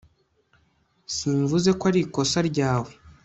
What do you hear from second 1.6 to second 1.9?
ko